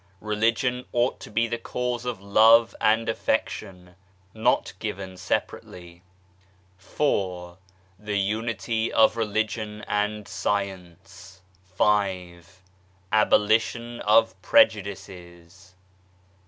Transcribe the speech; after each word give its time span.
Religion 0.21 0.83
ought 0.93 1.19
to 1.19 1.29
be 1.29 1.47
the 1.47 1.59
Cause 1.59 2.05
of 2.05 2.19
Love 2.23 2.73
and 2.81 3.07
Affection. 3.07 3.93
(Not 4.33 4.73
given 4.79 5.15
separately.) 5.15 6.01
IV. 6.79 7.57
The 7.99 8.17
Unity 8.17 8.91
of 8.91 9.15
Religion 9.15 9.85
and 9.87 10.27
Science. 10.27 11.43
V. 11.77 12.39
Abolition 13.11 13.99
of 13.99 14.33
Prejudices. 14.41 15.75